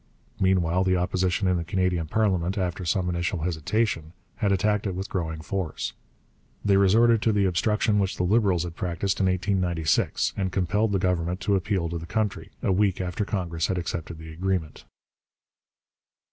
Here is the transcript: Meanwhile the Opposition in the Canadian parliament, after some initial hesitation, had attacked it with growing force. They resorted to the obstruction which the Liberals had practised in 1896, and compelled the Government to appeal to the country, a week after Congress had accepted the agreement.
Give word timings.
Meanwhile 0.39 0.83
the 0.85 0.97
Opposition 0.97 1.47
in 1.47 1.57
the 1.57 1.63
Canadian 1.63 2.07
parliament, 2.07 2.57
after 2.57 2.85
some 2.85 3.07
initial 3.07 3.41
hesitation, 3.43 4.13
had 4.37 4.51
attacked 4.51 4.87
it 4.87 4.95
with 4.95 5.07
growing 5.11 5.41
force. 5.41 5.93
They 6.65 6.75
resorted 6.75 7.21
to 7.21 7.31
the 7.31 7.45
obstruction 7.45 7.99
which 7.99 8.17
the 8.17 8.23
Liberals 8.23 8.63
had 8.63 8.75
practised 8.75 9.19
in 9.19 9.27
1896, 9.27 10.33
and 10.35 10.51
compelled 10.51 10.91
the 10.93 10.97
Government 10.97 11.39
to 11.41 11.55
appeal 11.55 11.87
to 11.89 11.99
the 11.99 12.07
country, 12.07 12.49
a 12.63 12.71
week 12.71 12.99
after 12.99 13.23
Congress 13.25 13.67
had 13.67 13.77
accepted 13.77 14.17
the 14.17 14.33
agreement. 14.33 14.85